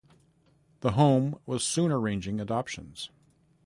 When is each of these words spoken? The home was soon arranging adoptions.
The 0.79 0.93
home 0.93 1.37
was 1.45 1.63
soon 1.63 1.91
arranging 1.91 2.39
adoptions. 2.41 3.11